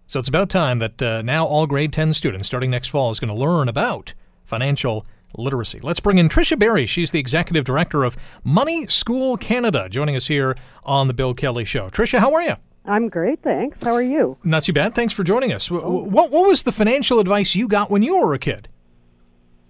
[0.09, 3.19] So it's about time that uh, now all grade 10 students starting next fall is
[3.21, 5.07] going to learn about financial
[5.39, 5.81] literacy.
[5.83, 6.87] Let's bring in Tricia Berry.
[6.87, 11.65] She's the executive director of Money School Canada, joining us here on the Bill Kelly
[11.65, 11.89] Show.
[11.89, 12.55] Tricia, how are you?
[12.85, 13.83] I'm great, thanks.
[13.83, 14.37] How are you?
[14.45, 14.95] Not too bad.
[14.95, 15.71] Thanks for joining us.
[15.71, 16.05] Oh.
[16.05, 18.69] What, what was the financial advice you got when you were a kid?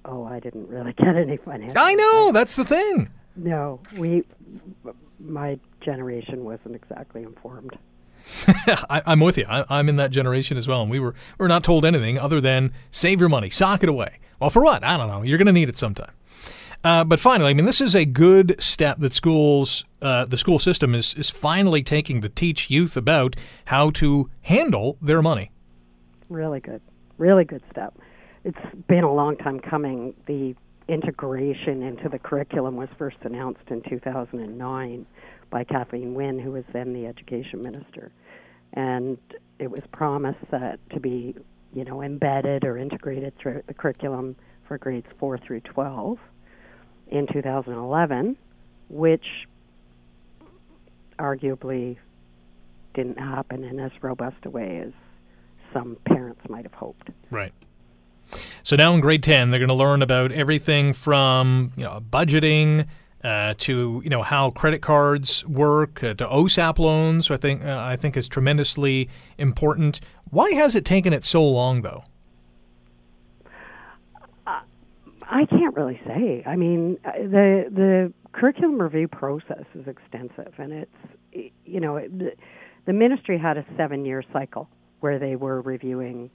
[0.05, 1.79] Oh, I didn't really get any financial.
[1.79, 3.11] I know, that's the thing.
[3.35, 4.25] No, we,
[5.19, 7.77] my generation wasn't exactly informed.
[8.89, 9.47] I, am with you.
[9.49, 12.19] I, am in that generation as well, and we were we are not told anything
[12.19, 14.19] other than save your money, sock it away.
[14.41, 14.85] Well, for what?
[14.85, 15.23] I don't know.
[15.23, 16.13] You're going to need it sometime.
[16.85, 20.59] Uh, but finally, I mean, this is a good step that schools, uh, the school
[20.59, 23.35] system is is finally taking to teach youth about
[23.67, 25.51] how to handle their money.
[26.29, 26.81] Really good,
[27.19, 27.99] really good step.
[28.45, 30.15] It's been a long time coming.
[30.27, 30.55] The
[30.89, 35.07] integration into the curriculum was first announced in 2009
[35.51, 38.13] by Kathleen Wynne, who was then the education minister.
[38.75, 39.19] And
[39.59, 41.35] it was promised that to be,
[41.77, 44.35] you know, embedded or integrated through the curriculum
[44.67, 46.19] for grades 4 through 12
[47.09, 48.35] in 2011,
[48.89, 49.27] which
[51.19, 51.99] arguably
[52.95, 54.93] didn't happen in as robust a way as
[55.75, 57.11] some parents might have hoped.
[57.31, 57.53] Right.
[58.63, 62.87] So now in grade 10, they're going to learn about everything from you know, budgeting
[63.27, 67.31] uh, to you know how credit cards work uh, to OSAP loans.
[67.31, 70.01] I think uh, I think is tremendously important.
[70.31, 72.05] Why has it taken it so long, though?
[75.29, 76.45] I can't really say.
[76.47, 82.33] I mean, uh, the the curriculum review process is extensive, and it's you know the,
[82.85, 84.69] the ministry had a seven year cycle
[85.01, 86.31] where they were reviewing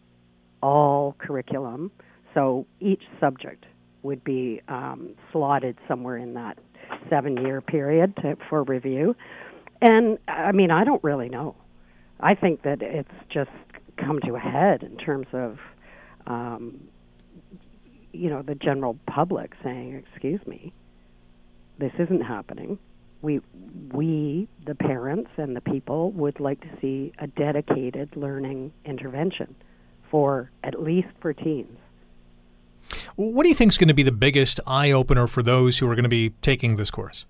[0.61, 1.89] all curriculum.
[2.33, 3.65] So each subject
[4.03, 6.57] would be um, slotted somewhere in that
[7.09, 9.15] seven year period to, for review.
[9.81, 11.55] And I mean, I don't really know.
[12.19, 13.49] I think that it's just
[13.97, 15.57] come to a head in terms of,
[16.27, 16.79] um,
[18.13, 20.73] you know, the general public saying, "Excuse me,
[21.79, 22.77] this isn't happening."
[23.23, 23.39] We,
[23.91, 29.55] we, the parents and the people, would like to see a dedicated learning intervention
[30.09, 31.77] for at least for teens.
[33.15, 35.89] What do you think is going to be the biggest eye opener for those who
[35.89, 37.25] are going to be taking this course?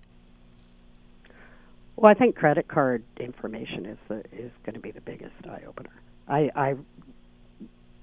[1.96, 5.62] Well, I think credit card information is the, is going to be the biggest eye
[5.66, 5.90] opener.
[6.28, 6.74] I, I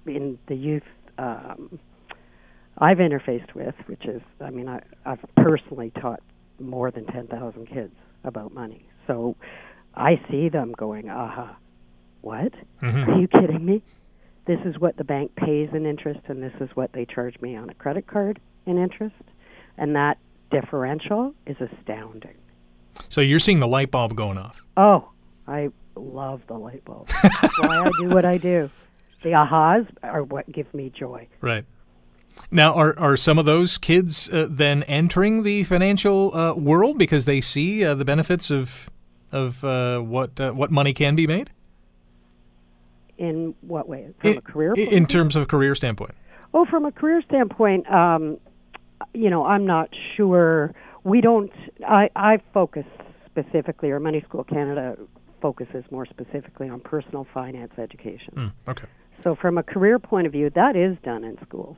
[0.06, 0.84] in the youth
[1.18, 1.80] um,
[2.78, 6.22] I've interfaced with, which is, I mean, I, I've personally taught
[6.60, 7.94] more than ten thousand kids
[8.24, 9.36] about money, so
[9.96, 11.58] I see them going, "Aha,
[12.22, 12.54] what?
[12.82, 13.12] Mm-hmm.
[13.12, 13.82] Are you kidding me?"
[14.50, 17.56] This is what the bank pays in interest and this is what they charge me
[17.56, 19.14] on a credit card in interest.
[19.78, 20.18] And that
[20.50, 22.34] differential is astounding.
[23.10, 24.64] So you're seeing the light bulb going off.
[24.76, 25.08] Oh,
[25.48, 27.10] I love the light bulb.
[27.22, 28.72] That's why I do what I do.
[29.22, 31.28] The ahas are what give me joy.
[31.42, 31.66] Right.
[32.50, 37.26] Now, are are some of those kids uh, then entering the financial uh, world because
[37.26, 38.90] they see uh, the benefits of
[39.32, 41.52] of uh, what uh, what money can be made?
[43.20, 44.10] In what way?
[44.20, 44.92] From in, a career point?
[44.92, 46.16] In terms of career standpoint.
[46.54, 48.40] Oh, from a career standpoint, um,
[49.14, 50.74] you know, I'm not sure.
[51.04, 51.52] We don't.
[51.86, 52.86] I I focus
[53.26, 54.98] specifically, or Money School Canada
[55.42, 58.34] focuses more specifically on personal finance education.
[58.36, 58.88] Mm, okay.
[59.24, 61.78] So, from a career point of view, that is done in schools.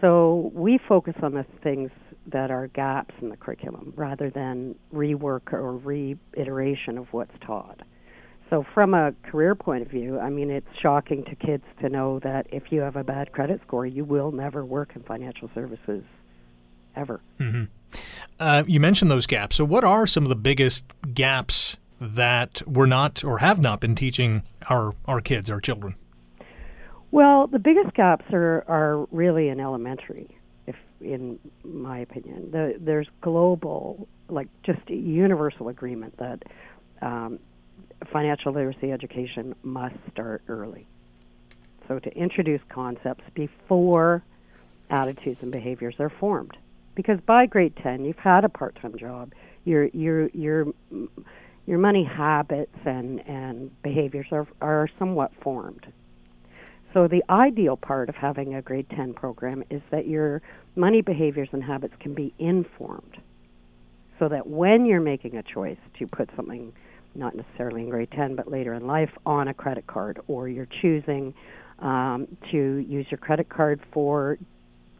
[0.00, 1.90] So, we focus on the things
[2.26, 7.80] that are gaps in the curriculum rather than rework or reiteration of what's taught.
[8.48, 12.20] So, from a career point of view, I mean, it's shocking to kids to know
[12.20, 16.04] that if you have a bad credit score, you will never work in financial services
[16.94, 17.20] ever.
[17.40, 17.64] Mm-hmm.
[18.38, 19.56] Uh, you mentioned those gaps.
[19.56, 23.94] So, what are some of the biggest gaps that we're not or have not been
[23.94, 25.96] teaching our, our kids, our children?
[27.10, 32.50] Well, the biggest gaps are, are really in elementary, if in my opinion.
[32.50, 36.42] The, there's global, like just universal agreement that
[37.02, 37.38] um,
[38.04, 40.86] financial literacy education must start early.
[41.88, 44.22] So to introduce concepts before
[44.90, 46.56] attitudes and behaviors are formed.
[46.94, 49.32] Because by grade 10, you've had a part-time job.
[49.64, 50.66] Your your your
[51.66, 55.86] your money habits and and behaviors are are somewhat formed.
[56.94, 60.40] So the ideal part of having a grade 10 program is that your
[60.76, 63.18] money behaviors and habits can be informed.
[64.18, 66.72] So that when you're making a choice to put something
[67.18, 70.68] not necessarily in grade 10 but later in life on a credit card or you're
[70.80, 71.34] choosing
[71.80, 74.38] um, to use your credit card for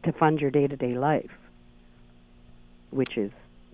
[0.04, 1.30] to fund your day-to-day life
[2.90, 3.30] which is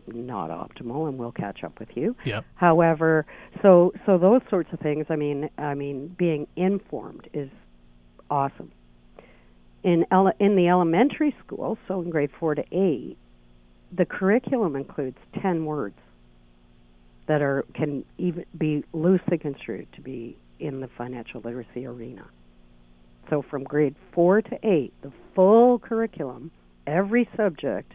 [0.06, 2.16] not optimal and we'll catch up with you.
[2.24, 2.44] Yep.
[2.56, 3.24] however
[3.62, 7.50] so so those sorts of things i mean i mean being informed is
[8.30, 8.72] awesome.
[9.82, 13.16] In ele- in the elementary school so in grade 4 to 8
[13.94, 15.98] the curriculum includes 10 words
[17.32, 22.26] that are can even be loosely construed to be in the financial literacy arena.
[23.30, 26.50] So from grade 4 to 8, the full curriculum,
[26.86, 27.94] every subject,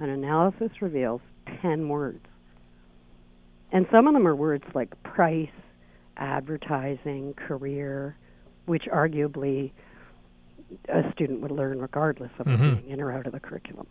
[0.00, 1.20] an analysis reveals
[1.60, 2.26] 10 words.
[3.70, 5.48] And some of them are words like price,
[6.16, 8.16] advertising, career,
[8.66, 9.70] which arguably
[10.88, 13.86] a student would learn regardless of it being in or out of the curriculum.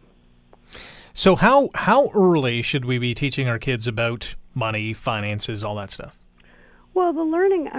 [1.14, 5.92] So how how early should we be teaching our kids about money, finances, all that
[5.92, 6.18] stuff?
[6.94, 7.70] Well, the learning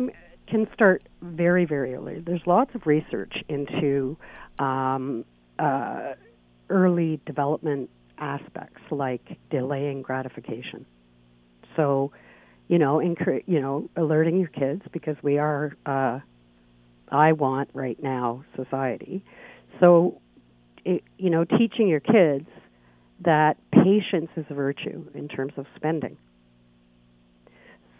[0.47, 2.21] can start very, very early.
[2.21, 4.17] There's lots of research into
[4.59, 5.25] um,
[5.59, 6.13] uh,
[6.69, 10.85] early development aspects like delaying gratification.
[11.77, 12.13] So,
[12.69, 16.21] you know, you know, alerting your kids because we are, uh,
[17.11, 19.25] I want right now society.
[19.81, 20.21] So,
[20.85, 22.47] it, you know, teaching your kids
[23.25, 26.17] that patience is a virtue in terms of spending.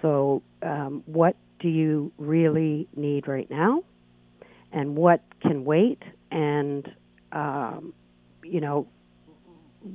[0.01, 3.85] So, um, what do you really need right now,
[4.73, 6.03] and what can wait?
[6.31, 6.91] And
[7.31, 7.95] um,
[8.43, 8.89] you know,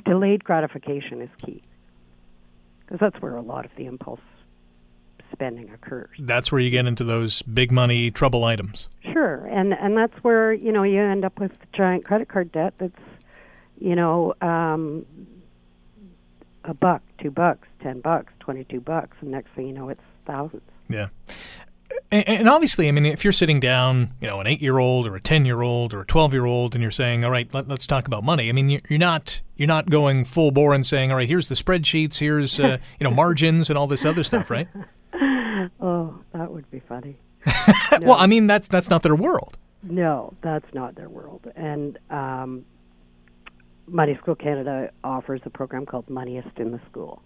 [0.05, 1.61] delayed gratification is key
[2.81, 4.21] because that's where a lot of the impulse
[5.33, 6.09] spending occurs.
[6.19, 8.87] That's where you get into those big money trouble items.
[9.11, 12.73] Sure, and and that's where you know you end up with giant credit card debt.
[12.77, 12.93] That's
[13.79, 15.05] you know um,
[16.63, 20.63] a buck, two bucks, ten bucks, twenty-two bucks, and next thing you know, it's thousands.
[20.89, 21.07] Yeah.
[22.11, 25.21] And, and obviously, I mean, if you're sitting down, you know, an eight-year-old or a
[25.21, 28.51] ten-year-old or a twelve-year-old, and you're saying, "All right, let, us talk about money," I
[28.51, 31.55] mean, you're, you're not you're not going full bore and saying, "All right, here's the
[31.55, 34.67] spreadsheets, here's uh, you know margins and all this other stuff," right?
[35.79, 37.17] Oh, that would be funny.
[38.01, 39.57] Well, I mean, that's that's not their world.
[39.81, 41.51] No, that's not their world.
[41.55, 42.63] And um,
[43.87, 47.21] Money School Canada offers a program called Moneyest in the School,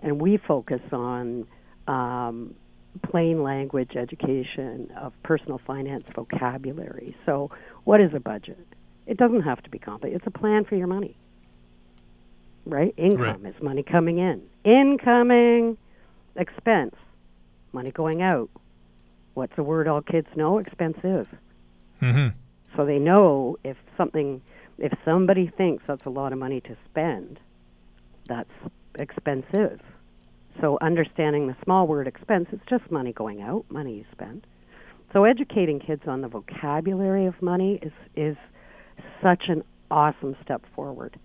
[0.00, 1.46] and we focus on
[1.88, 2.54] um,
[3.02, 7.16] plain language education of personal finance vocabulary.
[7.26, 7.50] So,
[7.84, 8.66] what is a budget?
[9.06, 10.22] It doesn't have to be complicated.
[10.24, 11.16] It's a plan for your money.
[12.64, 12.94] Right?
[12.96, 14.40] Income is money coming in.
[14.64, 15.76] Incoming
[16.36, 16.94] expense,
[17.72, 18.48] money going out.
[19.34, 20.58] What's a word all kids know?
[20.58, 21.28] Expensive.
[22.00, 22.28] hmm
[22.76, 24.40] So they know if something,
[24.78, 27.38] if somebody thinks that's a lot of money to spend,
[28.28, 28.50] that's
[28.98, 29.80] expensive.
[30.60, 34.46] So understanding the small word expense, it's just money going out, money you spend.
[35.12, 38.36] So educating kids on the vocabulary of money is is
[39.22, 41.18] such an awesome step forward.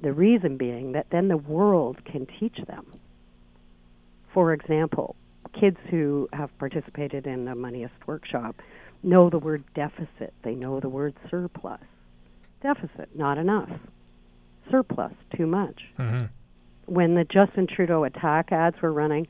[0.00, 2.86] The reason being that then the world can teach them.
[4.32, 5.16] For example,
[5.52, 8.56] kids who have participated in the Moneyist workshop
[9.02, 10.32] know the word deficit.
[10.42, 11.80] They know the word surplus.
[12.64, 13.68] Deficit, not enough.
[14.70, 15.82] Surplus, too much.
[15.98, 16.24] hmm
[16.86, 19.28] When the Justin Trudeau attack ads were running,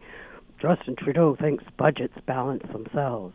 [0.63, 3.35] Justin Trudeau thinks budgets balance themselves.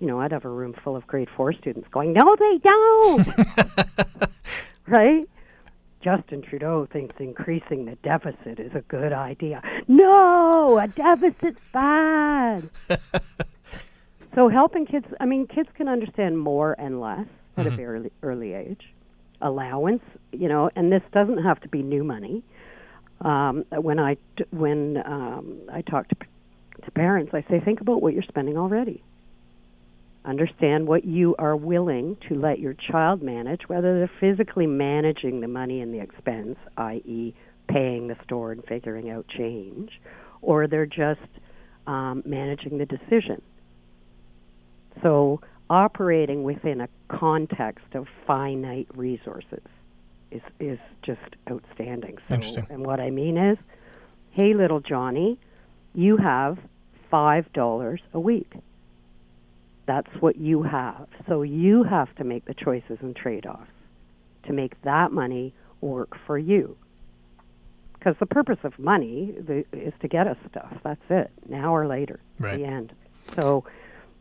[0.00, 3.28] You know, I'd have a room full of grade four students going, No, they don't!
[4.88, 5.24] right?
[6.02, 9.62] Justin Trudeau thinks increasing the deficit is a good idea.
[9.86, 12.68] No, a deficit's bad.
[14.34, 17.26] so helping kids, I mean, kids can understand more and less
[17.60, 18.82] at a very early age.
[19.42, 20.02] Allowance,
[20.32, 22.42] you know, and this doesn't have to be new money.
[23.20, 24.16] Um, when I
[24.50, 26.14] when um, I talk to,
[26.84, 29.02] to parents, I say, think about what you're spending already.
[30.24, 35.48] Understand what you are willing to let your child manage, whether they're physically managing the
[35.48, 37.34] money and the expense, i.e.,
[37.68, 39.90] paying the store and figuring out change,
[40.42, 41.20] or they're just
[41.86, 43.40] um, managing the decision.
[45.02, 45.40] So,
[45.70, 49.62] operating within a context of finite resources
[50.30, 52.18] is is just outstanding.
[52.28, 52.66] So, Interesting.
[52.68, 53.56] and what I mean is,
[54.32, 55.38] hey, little Johnny,
[55.94, 56.58] you have
[57.10, 58.52] five dollars a week.
[59.86, 61.08] That's what you have.
[61.26, 63.70] So you have to make the choices and trade-offs
[64.44, 66.76] to make that money work for you.
[67.94, 70.72] Because the purpose of money the, is to get us stuff.
[70.84, 71.30] That's it.
[71.48, 72.20] Now or later.
[72.38, 72.58] Right.
[72.58, 72.92] The end.
[73.34, 73.64] So,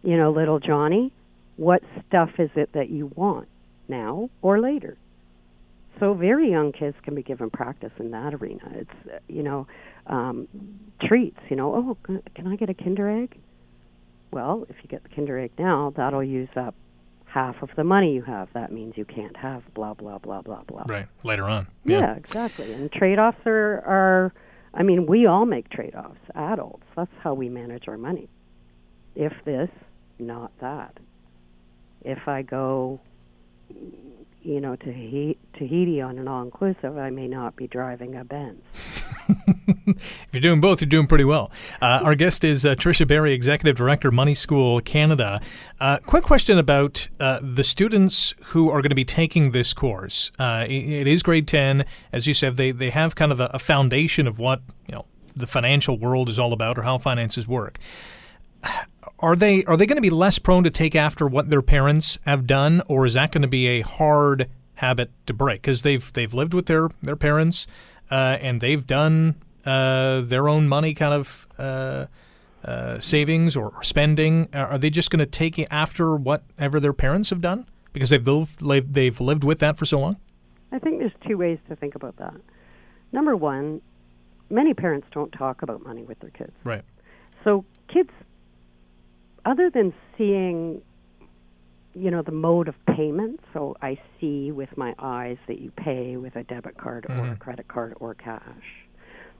[0.03, 1.13] you know, little Johnny,
[1.59, 3.49] what stuff is it that you want
[3.89, 4.97] now or later?
[5.99, 8.61] So very young kids can be given practice in that arena.
[8.73, 9.67] It's uh, you know
[10.07, 10.47] um,
[11.01, 11.39] treats.
[11.49, 13.37] You know, oh, can I get a Kinder egg?
[14.31, 16.75] Well, if you get the Kinder egg now, that'll use up
[17.25, 18.47] half of the money you have.
[18.53, 20.83] That means you can't have blah blah blah blah blah.
[20.87, 21.67] Right later on.
[21.83, 22.15] Yeah, Yeah.
[22.15, 22.71] exactly.
[22.71, 24.33] And trade-offs are are.
[24.73, 26.19] I mean, we all make trade-offs.
[26.35, 26.85] Adults.
[26.95, 28.29] That's how we manage our money.
[29.15, 29.69] If this,
[30.19, 30.95] not that.
[32.03, 32.99] If I go,
[34.41, 38.61] you know, to Tahiti, on an all-inclusive, I may not be driving a Benz.
[39.87, 41.51] If you're doing both, you're doing pretty well.
[41.81, 45.41] Uh, our guest is uh, Tricia Berry, Executive Director, Money School Canada.
[45.79, 50.31] Uh, quick question about uh, the students who are going to be taking this course.
[50.37, 51.85] Uh, it, it is grade 10.
[52.11, 55.05] As you said, they, they have kind of a, a foundation of what you know
[55.35, 57.79] the financial world is all about or how finances work.
[59.19, 62.17] Are they are they going to be less prone to take after what their parents
[62.25, 65.61] have done, or is that going to be a hard habit to break?
[65.61, 67.67] Because they've they've lived with their their parents,
[68.09, 69.35] uh, and they've done
[69.65, 72.05] uh, their own money kind of uh,
[72.63, 74.47] uh, savings or, or spending.
[74.53, 78.93] Are they just going to take after whatever their parents have done because they've lived,
[78.93, 80.17] they've lived with that for so long?
[80.71, 82.35] I think there's two ways to think about that.
[83.11, 83.81] Number one,
[84.49, 86.53] many parents don't talk about money with their kids.
[86.63, 86.83] Right.
[87.43, 88.11] So kids,
[89.45, 90.81] other than seeing,
[91.93, 96.17] you know, the mode of payment, so I see with my eyes that you pay
[96.17, 97.31] with a debit card or mm-hmm.
[97.33, 98.63] a credit card or cash.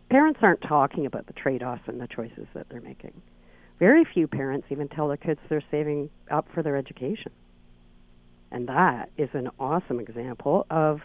[0.09, 3.21] Parents aren't talking about the trade-offs and the choices that they're making.
[3.79, 7.31] Very few parents even tell their kids they're saving up for their education.
[8.51, 11.01] And that is an awesome example of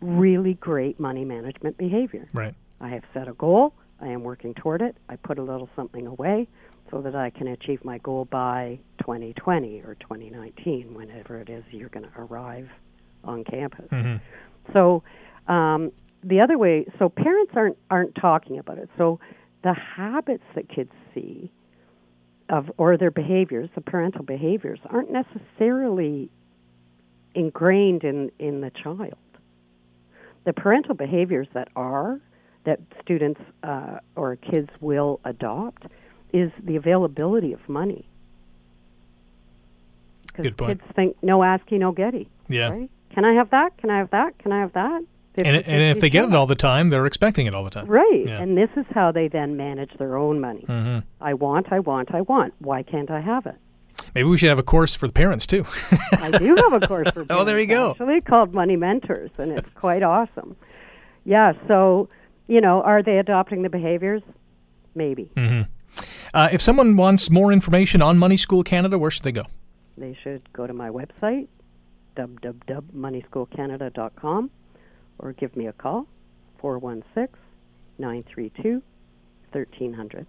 [0.00, 2.28] really great money management behavior.
[2.32, 2.54] Right.
[2.80, 3.74] I have set a goal.
[4.00, 4.96] I am working toward it.
[5.08, 6.48] I put a little something away
[6.92, 11.88] so that I can achieve my goal by 2020 or 2019, whenever it is you're
[11.88, 12.68] going to arrive
[13.24, 13.86] on campus.
[14.72, 15.02] So
[15.48, 15.90] um,
[16.22, 18.88] the other way, so parents aren't aren't talking about it.
[18.96, 19.18] So
[19.64, 21.50] the habits that kids see
[22.48, 26.30] of or their behaviors, the parental behaviors, aren't necessarily
[27.34, 29.16] ingrained in in the child.
[30.44, 32.20] The parental behaviors that are
[32.64, 35.86] that students uh, or kids will adopt
[36.32, 38.06] is the availability of money.
[40.34, 40.80] Good point.
[40.80, 42.28] kids think no asking, no getty.
[42.48, 42.70] Yeah.
[42.70, 42.90] Right?
[43.14, 43.76] Can I have that?
[43.76, 44.38] Can I have that?
[44.38, 45.02] Can I have that?
[45.36, 47.86] And, and if they get it all the time, they're expecting it all the time.
[47.86, 48.24] Right.
[48.26, 48.40] Yeah.
[48.40, 50.64] And this is how they then manage their own money.
[50.66, 52.52] hmm I want, I want, I want.
[52.58, 53.54] Why can't I have it?
[54.14, 55.64] Maybe we should have a course for the parents too.
[56.12, 57.30] I do have a course for parents.
[57.30, 57.92] Oh, there you go.
[57.92, 60.56] Actually, called Money Mentors, and it's quite awesome.
[61.24, 61.52] Yeah.
[61.68, 62.08] So,
[62.46, 64.22] you know, are they adopting the behaviors?
[64.94, 65.62] Maybe hmm
[66.34, 69.44] Uh, if someone wants more information on Money School Canada, where should they go?
[69.98, 71.48] they should go to my website,
[72.16, 74.50] www.moneyschoolcanada.com,
[75.18, 76.06] or give me a call,
[76.58, 77.38] 416
[77.98, 78.82] 932
[79.52, 80.26] 1300.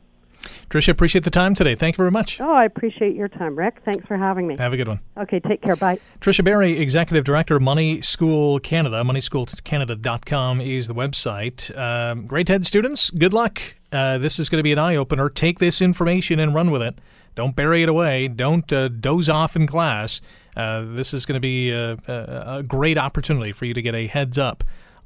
[0.69, 1.75] Tricia, appreciate the time today.
[1.75, 2.41] Thank you very much.
[2.41, 3.81] Oh, I appreciate your time, Rick.
[3.85, 4.57] Thanks for having me.
[4.57, 4.99] Have a good one.
[5.17, 5.75] Okay, take care.
[5.75, 5.99] Bye.
[6.19, 9.03] Tricia Berry, Executive Director, Money School Canada.
[9.03, 11.75] MoneySchoolCanada.com is the website.
[11.77, 13.61] Um, grade 10 students, good luck.
[13.91, 15.29] Uh, this is going to be an eye opener.
[15.29, 16.99] Take this information and run with it.
[17.35, 18.27] Don't bury it away.
[18.27, 20.21] Don't uh, doze off in class.
[20.55, 23.95] Uh, this is going to be a, a, a great opportunity for you to get
[23.95, 24.63] a heads up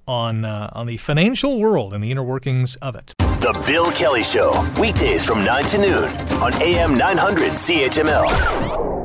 [0.07, 3.13] on uh, on the financial world and the inner workings of it.
[3.47, 6.09] The Bill Kelly Show, weekdays from 9 to noon
[6.43, 8.96] on AM 900 CHML.